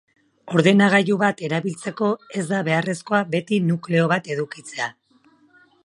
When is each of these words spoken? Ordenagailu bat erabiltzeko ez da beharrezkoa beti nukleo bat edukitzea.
Ordenagailu 0.59 1.17
bat 1.23 1.43
erabiltzeko 1.49 2.09
ez 2.39 2.45
da 2.53 2.63
beharrezkoa 2.69 3.21
beti 3.37 3.61
nukleo 3.69 4.09
bat 4.15 4.33
edukitzea. 4.37 4.91